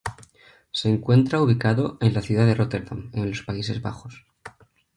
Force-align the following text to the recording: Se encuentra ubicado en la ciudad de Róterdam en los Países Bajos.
Se 0.71 0.89
encuentra 0.89 1.43
ubicado 1.43 1.99
en 2.01 2.15
la 2.15 2.23
ciudad 2.23 2.47
de 2.47 2.55
Róterdam 2.55 3.11
en 3.13 3.29
los 3.29 3.43
Países 3.43 3.83
Bajos. 3.83 4.25